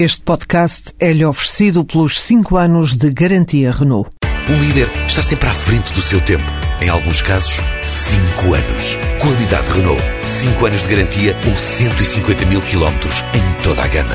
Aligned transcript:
Este 0.00 0.22
podcast 0.22 0.94
é-lhe 1.00 1.24
oferecido 1.24 1.84
pelos 1.84 2.20
5 2.20 2.56
anos 2.56 2.96
de 2.96 3.10
garantia 3.10 3.72
Renault. 3.72 4.08
Um 4.48 4.62
líder 4.62 4.88
está 5.08 5.24
sempre 5.24 5.48
à 5.48 5.52
frente 5.52 5.92
do 5.92 6.00
seu 6.00 6.20
tempo. 6.20 6.44
Em 6.80 6.88
alguns 6.88 7.20
casos, 7.20 7.54
5 7.84 8.54
anos. 8.54 8.96
Qualidade 9.20 9.68
Renault. 9.72 10.00
5 10.24 10.66
anos 10.66 10.82
de 10.82 10.88
garantia 10.88 11.36
ou 11.44 11.58
150 11.58 12.46
mil 12.46 12.60
quilómetros 12.60 13.24
em 13.34 13.64
toda 13.64 13.82
a 13.82 13.88
gama. 13.88 14.14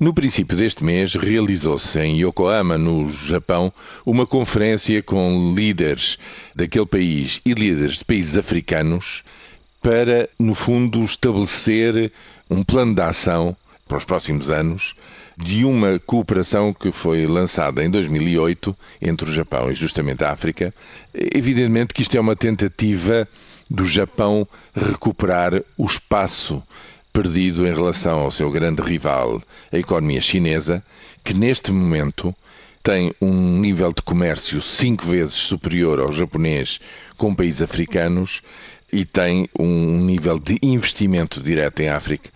No 0.00 0.12
princípio 0.12 0.56
deste 0.56 0.82
mês, 0.82 1.14
realizou-se 1.14 1.96
em 2.00 2.20
Yokohama, 2.20 2.76
no 2.76 3.08
Japão, 3.08 3.72
uma 4.04 4.26
conferência 4.26 5.00
com 5.04 5.54
líderes 5.54 6.18
daquele 6.52 6.84
país 6.86 7.40
e 7.46 7.54
líderes 7.54 7.98
de 7.98 8.04
países 8.04 8.36
africanos 8.36 9.22
para, 9.86 10.28
no 10.36 10.52
fundo, 10.52 11.04
estabelecer 11.04 12.10
um 12.50 12.64
plano 12.64 12.92
de 12.92 13.00
ação 13.00 13.56
para 13.86 13.96
os 13.96 14.04
próximos 14.04 14.50
anos 14.50 14.96
de 15.38 15.64
uma 15.64 16.00
cooperação 16.00 16.74
que 16.74 16.90
foi 16.90 17.24
lançada 17.24 17.84
em 17.84 17.88
2008 17.88 18.76
entre 19.00 19.30
o 19.30 19.32
Japão 19.32 19.70
e 19.70 19.74
justamente 19.74 20.24
a 20.24 20.32
África. 20.32 20.74
Evidentemente 21.14 21.94
que 21.94 22.02
isto 22.02 22.16
é 22.16 22.20
uma 22.20 22.34
tentativa 22.34 23.28
do 23.70 23.86
Japão 23.86 24.44
recuperar 24.74 25.62
o 25.78 25.84
espaço 25.84 26.60
perdido 27.12 27.64
em 27.64 27.72
relação 27.72 28.18
ao 28.18 28.32
seu 28.32 28.50
grande 28.50 28.82
rival, 28.82 29.40
a 29.72 29.78
economia 29.78 30.20
chinesa, 30.20 30.82
que 31.22 31.32
neste 31.32 31.70
momento 31.70 32.34
tem 32.82 33.14
um 33.20 33.60
nível 33.60 33.92
de 33.92 34.02
comércio 34.02 34.60
cinco 34.60 35.06
vezes 35.06 35.34
superior 35.34 36.00
ao 36.00 36.10
japonês 36.10 36.80
com 37.16 37.34
países 37.34 37.62
africanos 37.62 38.42
e 38.96 39.04
tem 39.04 39.46
um 39.58 39.98
nível 39.98 40.38
de 40.38 40.58
investimento 40.62 41.42
direto 41.42 41.80
em 41.80 41.90
África 41.90 42.30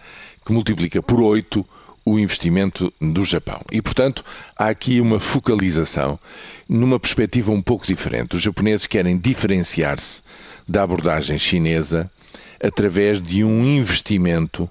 que 0.44 0.52
multiplica 0.52 1.00
por 1.00 1.18
oito 1.22 1.66
o 2.04 2.18
investimento 2.18 2.92
do 3.00 3.24
Japão. 3.24 3.62
E, 3.72 3.80
portanto, 3.80 4.22
há 4.54 4.66
aqui 4.66 5.00
uma 5.00 5.18
focalização 5.18 6.18
numa 6.68 7.00
perspectiva 7.00 7.50
um 7.50 7.62
pouco 7.62 7.86
diferente. 7.86 8.36
Os 8.36 8.42
japoneses 8.42 8.86
querem 8.86 9.16
diferenciar-se 9.16 10.22
da 10.68 10.82
abordagem 10.82 11.38
chinesa 11.38 12.10
através 12.62 13.22
de 13.22 13.42
um 13.42 13.64
investimento 13.64 14.68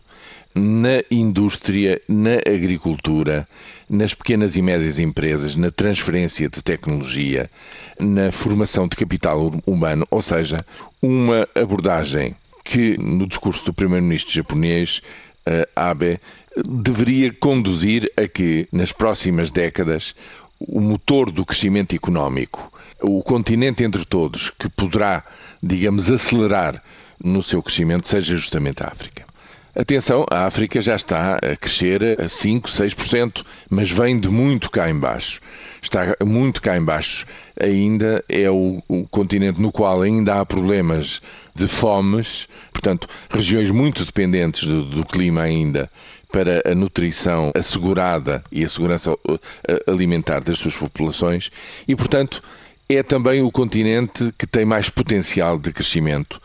na 0.56 1.04
indústria, 1.12 2.02
na 2.08 2.36
agricultura, 2.38 3.48
nas 3.90 4.14
pequenas 4.14 4.56
e 4.56 4.62
médias 4.62 5.00
empresas, 5.00 5.56
na 5.56 5.72
transferência 5.72 6.50
de 6.50 6.62
tecnologia, 6.62 7.50
na 8.00 8.32
formação 8.32 8.88
de 8.88 8.96
capital 8.96 9.52
humano, 9.66 10.08
ou 10.10 10.22
seja, 10.22 10.66
uma 11.02 11.48
abordagem 11.56 12.36
que, 12.64 12.98
no 12.98 13.26
discurso 13.28 13.66
do 13.66 13.74
primeiro-ministro 13.74 14.34
japonês, 14.34 15.02
Abe, 15.76 16.20
deveria 16.68 17.34
conduzir 17.34 18.12
a 18.18 18.28
que, 18.28 18.68
nas 18.72 18.92
próximas 18.92 19.52
décadas, 19.52 20.14
o 20.60 20.80
motor 20.80 21.32
do 21.32 21.46
crescimento 21.46 21.96
económico, 21.96 22.72
o 23.02 23.24
continente 23.24 23.84
entre 23.84 24.06
todos, 24.06 24.52
que 24.52 24.70
poderá, 24.70 25.24
digamos, 25.64 26.12
acelerar 26.12 26.84
no 27.24 27.42
seu 27.42 27.64
crescimento, 27.64 28.08
seja 28.08 28.36
justamente 28.36 28.84
a 28.84 28.88
África. 28.88 29.26
Atenção, 29.80 30.26
a 30.30 30.46
África 30.46 30.82
já 30.82 30.94
está 30.94 31.36
a 31.36 31.56
crescer 31.56 32.20
a 32.20 32.28
5, 32.28 32.68
6%, 32.68 33.46
mas 33.70 33.90
vem 33.90 34.20
de 34.20 34.28
muito 34.28 34.70
cá 34.70 34.90
embaixo. 34.90 35.40
Está 35.82 36.18
muito 36.22 36.62
cá 36.62 36.76
embaixo. 36.76 37.26
Ainda 37.58 38.22
é 38.28 38.52
o, 38.52 38.84
o 38.90 39.08
continente 39.08 39.62
no 39.62 39.72
qual 39.72 40.02
ainda 40.02 40.42
há 40.42 40.46
problemas 40.46 41.22
de 41.56 41.66
fomes, 41.66 42.50
portanto, 42.74 43.08
regiões 43.30 43.72
muito 43.72 44.04
dependentes 44.04 44.68
do, 44.68 44.84
do 44.84 45.06
clima 45.06 45.44
ainda 45.44 45.90
para 46.30 46.62
a 46.70 46.76
nutrição 46.76 47.54
assegurada 47.56 48.44
e 48.52 48.66
a 48.66 48.68
segurança 48.68 49.16
alimentar 49.88 50.44
das 50.44 50.60
suas 50.60 50.76
populações 50.76 51.50
e, 51.88 51.96
portanto, 51.96 52.44
é 52.90 53.02
também 53.02 53.42
o 53.42 53.50
continente 53.50 54.34
que 54.38 54.46
tem 54.46 54.66
mais 54.66 54.90
potencial 54.90 55.58
de 55.58 55.72
crescimento, 55.72 56.42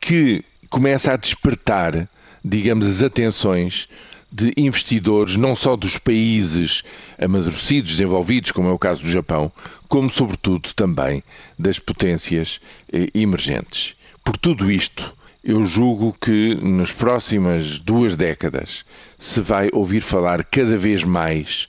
que 0.00 0.42
começa 0.70 1.12
a 1.12 1.16
despertar 1.16 2.08
digamos, 2.48 2.86
as 2.86 3.02
atenções 3.02 3.88
de 4.30 4.52
investidores, 4.56 5.36
não 5.36 5.54
só 5.54 5.76
dos 5.76 5.98
países 5.98 6.82
amadurecidos, 7.18 7.92
desenvolvidos, 7.92 8.52
como 8.52 8.68
é 8.68 8.72
o 8.72 8.78
caso 8.78 9.02
do 9.02 9.10
Japão, 9.10 9.50
como, 9.88 10.10
sobretudo, 10.10 10.74
também 10.74 11.22
das 11.58 11.78
potências 11.78 12.60
eh, 12.92 13.08
emergentes. 13.14 13.94
Por 14.24 14.36
tudo 14.36 14.70
isto, 14.70 15.14
eu 15.42 15.64
julgo 15.64 16.14
que 16.20 16.54
nas 16.56 16.92
próximas 16.92 17.78
duas 17.78 18.16
décadas 18.16 18.84
se 19.18 19.40
vai 19.40 19.70
ouvir 19.72 20.02
falar 20.02 20.44
cada 20.44 20.76
vez 20.76 21.04
mais 21.04 21.68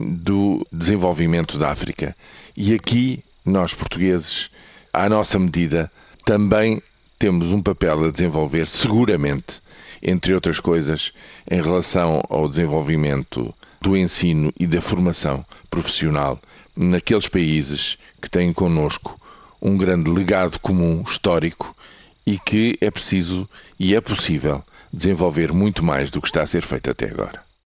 do 0.00 0.66
desenvolvimento 0.72 1.58
da 1.58 1.70
África. 1.70 2.16
E 2.56 2.72
aqui, 2.72 3.22
nós 3.44 3.74
portugueses, 3.74 4.50
à 4.92 5.08
nossa 5.08 5.38
medida, 5.38 5.90
também 6.24 6.82
temos 7.18 7.50
um 7.50 7.60
papel 7.60 8.04
a 8.04 8.10
desenvolver, 8.10 8.66
seguramente, 8.66 9.60
entre 10.02 10.34
outras 10.34 10.60
coisas, 10.60 11.12
em 11.50 11.60
relação 11.60 12.22
ao 12.28 12.48
desenvolvimento 12.48 13.54
do 13.80 13.96
ensino 13.96 14.52
e 14.58 14.66
da 14.66 14.80
formação 14.80 15.44
profissional 15.70 16.40
naqueles 16.76 17.28
países 17.28 17.98
que 18.20 18.30
têm 18.30 18.52
connosco 18.52 19.20
um 19.60 19.76
grande 19.76 20.10
legado 20.10 20.58
comum 20.60 21.02
histórico 21.06 21.74
e 22.26 22.38
que 22.38 22.76
é 22.80 22.90
preciso 22.90 23.48
e 23.78 23.94
é 23.94 24.00
possível 24.00 24.62
desenvolver 24.92 25.52
muito 25.52 25.84
mais 25.84 26.10
do 26.10 26.20
que 26.20 26.28
está 26.28 26.42
a 26.42 26.46
ser 26.46 26.62
feito 26.62 26.90
até 26.90 27.06
agora. 27.06 27.47